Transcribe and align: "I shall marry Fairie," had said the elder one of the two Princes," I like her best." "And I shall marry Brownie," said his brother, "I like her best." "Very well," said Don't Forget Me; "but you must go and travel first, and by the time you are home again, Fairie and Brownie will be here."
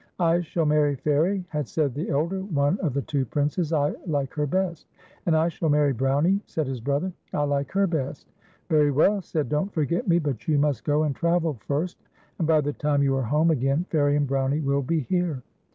"I 0.19 0.41
shall 0.41 0.65
marry 0.65 0.95
Fairie," 0.95 1.45
had 1.49 1.67
said 1.67 1.93
the 1.93 2.09
elder 2.09 2.41
one 2.41 2.79
of 2.79 2.95
the 2.95 3.03
two 3.03 3.23
Princes," 3.23 3.71
I 3.71 3.93
like 4.07 4.33
her 4.33 4.47
best." 4.47 4.87
"And 5.27 5.35
I 5.37 5.47
shall 5.47 5.69
marry 5.69 5.93
Brownie," 5.93 6.41
said 6.47 6.65
his 6.65 6.79
brother, 6.81 7.13
"I 7.33 7.43
like 7.43 7.71
her 7.73 7.85
best." 7.85 8.27
"Very 8.67 8.89
well," 8.89 9.21
said 9.21 9.47
Don't 9.47 9.71
Forget 9.71 10.07
Me; 10.07 10.17
"but 10.17 10.47
you 10.47 10.57
must 10.57 10.85
go 10.85 11.03
and 11.03 11.15
travel 11.15 11.53
first, 11.67 11.99
and 12.39 12.47
by 12.47 12.61
the 12.61 12.73
time 12.73 13.03
you 13.03 13.15
are 13.15 13.21
home 13.21 13.51
again, 13.51 13.85
Fairie 13.91 14.15
and 14.15 14.25
Brownie 14.25 14.61
will 14.61 14.81
be 14.81 15.01
here." 15.01 15.43